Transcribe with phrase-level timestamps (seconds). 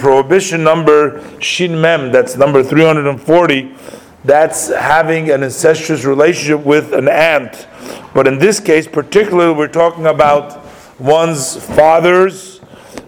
[0.00, 3.74] prohibition number Shin Mem, that's number 340,
[4.24, 7.68] that's having an incestuous relationship with an aunt.
[8.14, 10.64] But in this case, particularly, we're talking about
[10.98, 12.60] one's father's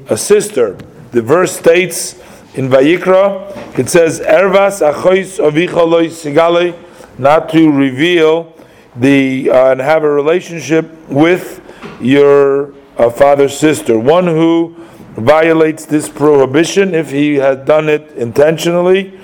[0.08, 0.76] a sister.
[1.12, 2.14] The verse states
[2.54, 6.79] in Vayikra, it says, Ervas achois avicha sigale,
[7.19, 8.54] not to reveal
[8.97, 11.63] the uh, and have a relationship with
[12.01, 13.99] your uh, father's sister.
[13.99, 14.77] One who
[15.17, 19.19] violates this prohibition, if he had done it intentionally,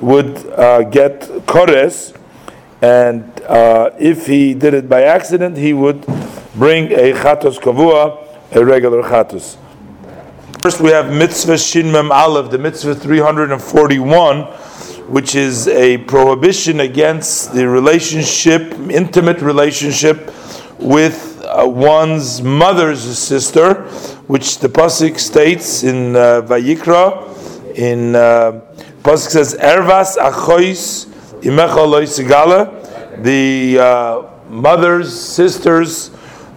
[0.00, 2.16] would uh, get kores,
[2.82, 6.04] and uh, if he did it by accident, he would
[6.54, 9.56] bring a chatos kavua, a regular chatos.
[10.60, 14.44] First, we have mitzvah shin mem aleph, the mitzvah 341,
[15.12, 20.32] which is a prohibition against the relationship, intimate relationship
[20.78, 23.84] with uh, one's mother's sister,
[24.26, 27.30] which the pasuk states in uh, Vayikra.
[27.76, 28.60] In uh,
[29.02, 31.06] pasuk says, "Ervas achois
[31.42, 36.10] imecha sigala," the uh, mother's sisters,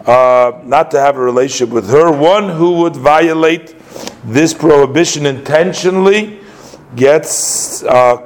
[0.06, 2.12] uh, not to have a relationship with her.
[2.12, 3.76] One who would violate
[4.24, 6.40] this prohibition intentionally
[6.96, 8.18] gets uh,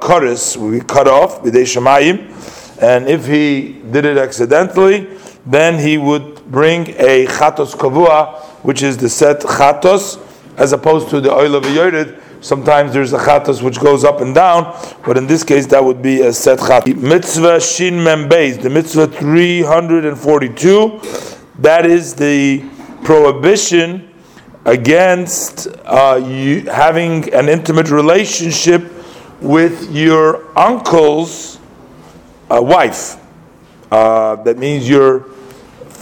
[0.58, 5.08] we cut off b'dei shemayim, and if he did it accidentally,
[5.46, 10.20] then he would bring a chatos kavua, which is the set chatos,
[10.58, 14.34] as opposed to the oil of a Sometimes there's a chatos which goes up and
[14.34, 16.94] down, but in this case that would be a set chatos.
[16.96, 21.00] Mitzvah shin mem beis, the mitzvah 342,
[21.60, 22.62] that is the
[23.02, 24.10] prohibition
[24.66, 28.92] against uh, you having an intimate relationship
[29.40, 31.58] with your uncle's
[32.50, 33.16] uh, wife.
[33.90, 35.26] Uh, that means your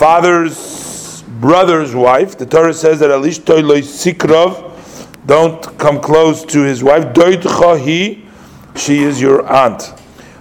[0.00, 2.38] father's brother's wife.
[2.38, 7.12] The Torah says that alish toiloi sikrov, don't come close to his wife.
[7.12, 8.26] Doitcha
[8.76, 9.92] she is your aunt.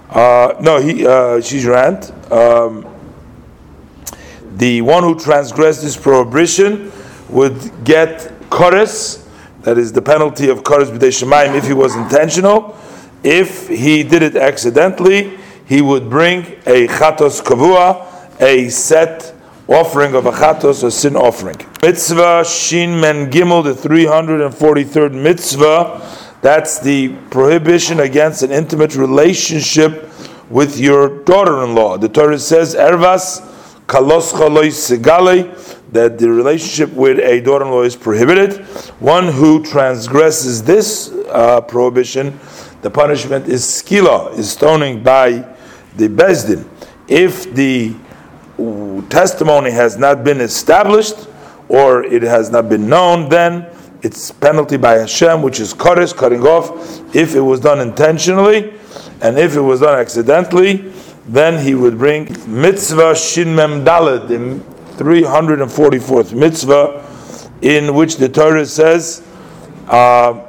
[0.10, 2.10] Uh, no, he, uh, she's your aunt.
[2.32, 2.88] Um,
[4.56, 6.89] the one who transgressed this prohibition
[7.28, 9.28] would get kores,
[9.64, 12.78] that is the penalty of kores b'dei shemayim if he was intentional.
[13.23, 19.36] If he did it accidentally, he would bring a chatos kavua, a set
[19.70, 21.56] offering of a chatos, a sin offering.
[21.82, 26.02] Mitzvah Shin Mem Gimel, the 343rd mitzvah,
[26.42, 30.10] that's the prohibition against an intimate relationship
[30.50, 31.98] with your daughter-in-law.
[31.98, 33.42] The Torah says, Ervas
[33.86, 35.56] kalos sigale,
[35.92, 38.66] that the relationship with a daughter-in-law is prohibited.
[39.00, 42.40] One who transgresses this uh, prohibition,
[42.82, 45.32] the punishment is skila, is stoning by
[45.98, 46.68] the bezdin.
[47.08, 47.96] If the
[49.09, 51.27] testimony has not been established
[51.67, 53.67] or it has not been known, then
[54.02, 57.15] it's penalty by Hashem, which is kores, cutting off.
[57.15, 58.73] If it was done intentionally,
[59.21, 60.92] and if it was done accidentally,
[61.27, 64.27] then he would bring mitzvah shin mem daled,
[64.95, 67.05] 344th mitzvah,
[67.61, 69.21] in which the Torah says
[69.87, 70.45] uh,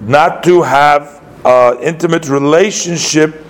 [0.00, 3.45] not to have uh, intimate relationship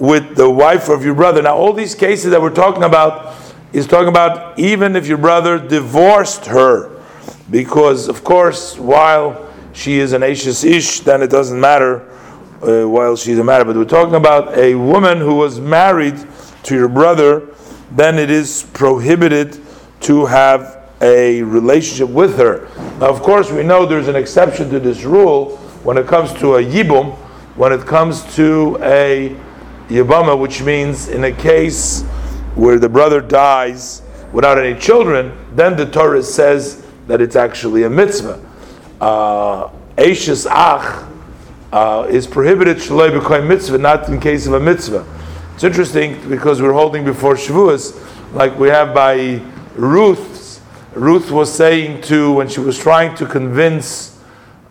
[0.00, 1.42] with the wife of your brother.
[1.42, 3.36] Now, all these cases that we're talking about
[3.72, 7.00] is talking about even if your brother divorced her,
[7.50, 12.10] because of course, while she is an Ashes Ish, then it doesn't matter
[12.62, 13.64] uh, while she's a matter.
[13.64, 16.16] But we're talking about a woman who was married
[16.64, 17.54] to your brother
[17.90, 19.60] then it is prohibited
[20.00, 22.68] to have a relationship with her.
[22.98, 26.56] Now, of course, we know there's an exception to this rule when it comes to
[26.56, 27.16] a yibum,
[27.56, 29.36] when it comes to a
[29.90, 32.02] yibama, which means in a case
[32.54, 34.02] where the brother dies
[34.32, 38.40] without any children, then the Torah says that it's actually a mitzvah.
[39.00, 40.28] Uh, ach
[41.72, 45.06] uh, is prohibited shaloi mitzvah, not in case of a mitzvah.
[45.54, 47.94] It's interesting because we're holding before Shavuos,
[48.34, 49.42] like we have by
[49.74, 50.62] Ruth.
[50.94, 54.18] Ruth was saying to, when she was trying to convince,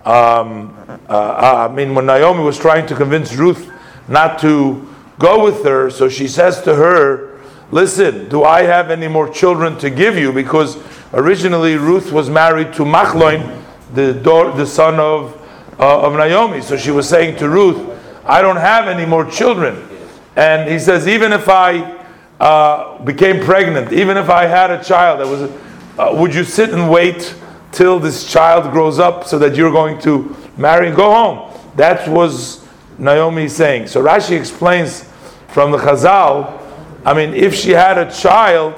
[0.03, 0.75] um,
[1.07, 3.71] uh, uh, I mean, when Naomi was trying to convince Ruth
[4.07, 4.88] not to
[5.19, 7.29] go with her, so she says to her,
[7.71, 10.33] Listen, do I have any more children to give you?
[10.33, 10.81] Because
[11.13, 13.61] originally Ruth was married to Machloin,
[13.93, 15.35] the, daughter, the son of,
[15.79, 16.61] uh, of Naomi.
[16.61, 17.77] So she was saying to Ruth,
[18.25, 19.87] I don't have any more children.
[20.35, 22.03] And he says, even if I
[22.39, 25.51] uh, became pregnant, even if I had a child that was,
[25.99, 27.35] uh, would you sit and wait
[27.71, 31.59] till this child grows up so that you're going to marry and go home?
[31.75, 32.67] That was
[32.97, 33.87] Naomi saying.
[33.87, 35.08] So Rashi explains
[35.51, 36.59] from the Chazal,
[37.05, 38.75] I mean, if she had a child,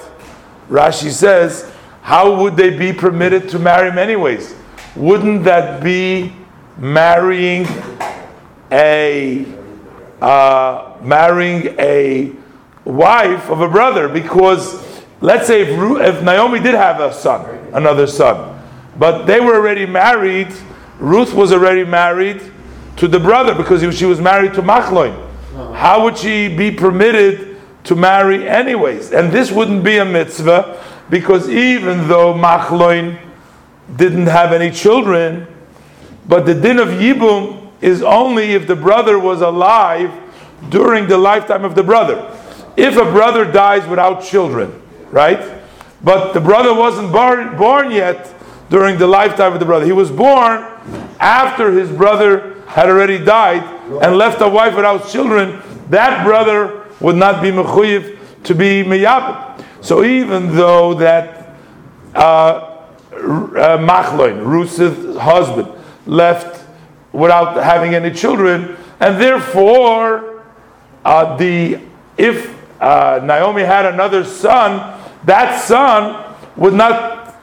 [0.70, 1.72] Rashi says,
[2.02, 4.56] how would they be permitted to marry him anyways?
[4.96, 6.34] Wouldn't that be
[6.78, 7.68] marrying
[8.72, 9.46] a
[10.22, 12.32] uh, marrying a
[12.86, 17.46] wife of a brother because let's say if, Ru- if Naomi did have a son,
[17.74, 18.60] another son,
[18.98, 20.50] but they were already married.
[21.00, 22.42] Ruth was already married
[22.98, 25.21] to the brother because he- she was married to Machloin.
[25.82, 29.14] How would she be permitted to marry anyways?
[29.14, 30.80] And this wouldn't be a mitzvah
[31.10, 33.18] because even though Machloin
[33.96, 35.48] didn't have any children,
[36.28, 40.14] but the din of Yibum is only if the brother was alive
[40.70, 42.32] during the lifetime of the brother.
[42.78, 44.80] If a brother dies without children,
[45.10, 45.64] right?
[46.04, 48.32] But the brother wasn't born, born yet
[48.70, 49.86] during the lifetime of the brother.
[49.86, 50.64] He was born
[51.20, 53.64] after his brother had already died
[54.02, 55.62] and left a wife without children.
[55.92, 59.62] That brother would not be mechuyev to be miyabim.
[59.82, 61.54] So even though that
[62.16, 64.78] uh, uh, Machloin, Ruth's
[65.20, 65.68] husband,
[66.06, 66.66] left
[67.12, 70.44] without having any children, and therefore,
[71.04, 71.82] uh, the
[72.18, 77.36] if uh, Naomi had another son, that son would not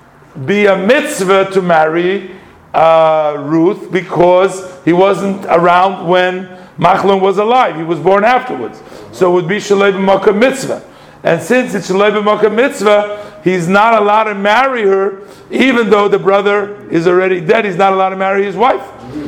[0.46, 2.30] be a mitzvah to marry
[2.72, 7.76] uh, Ruth because he wasn't around when Machlon was alive.
[7.76, 8.80] He was born afterwards,
[9.12, 10.84] so it would be shalei b'makom mitzvah.
[11.24, 16.18] And since it's shalei b'makom mitzvah, he's not allowed to marry her, even though the
[16.18, 17.64] brother is already dead.
[17.64, 18.86] He's not allowed to marry his wife,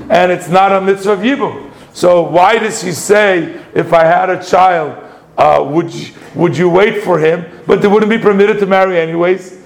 [0.09, 1.73] and it's not a mitzvah of yibum.
[1.93, 5.05] So why does he say, if I had a child,
[5.37, 7.45] uh, would you, would you wait for him?
[7.67, 9.59] But they wouldn't be permitted to marry anyways.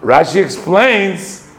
[0.00, 1.54] Rashi explains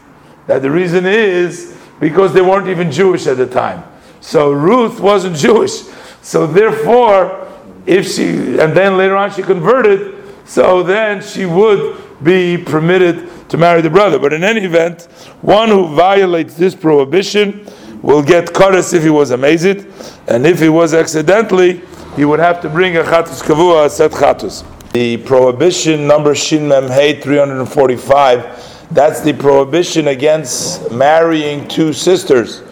[0.46, 3.84] that the reason is because they weren't even Jewish at the time.
[4.22, 5.82] So Ruth wasn't Jewish.
[6.22, 7.48] So therefore,
[7.84, 13.58] if she and then later on she converted, so then she would be permitted to
[13.58, 14.18] marry the brother.
[14.18, 15.02] But in any event,
[15.42, 17.66] one who violates this prohibition
[18.00, 19.86] will get kares if he was amazed,
[20.28, 21.82] and if he was accidentally,
[22.14, 24.64] he would have to bring a chatus kavua, a set chatus.
[24.92, 32.62] The prohibition number Shin Mem Hey 345, that's the prohibition against marrying two sisters.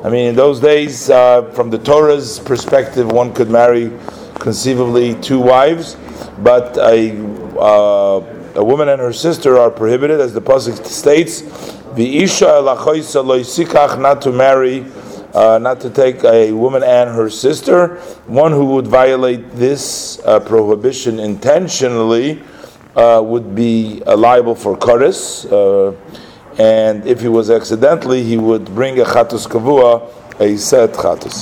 [0.00, 3.90] I mean, in those days, uh, from the Torah's perspective, one could marry
[4.34, 5.96] conceivably two wives,
[6.38, 7.18] but a,
[7.58, 8.22] uh,
[8.54, 11.42] a woman and her sister are prohibited, as the pasuk states,
[11.96, 14.86] "The isha loisikach," not to marry,
[15.34, 17.98] uh, not to take a woman and her sister.
[18.28, 22.40] One who would violate this uh, prohibition intentionally
[22.94, 25.44] uh, would be uh, liable for kares.
[26.58, 30.02] And if he was accidentally, he would bring a chatus kavua,
[30.40, 31.36] a set chatus.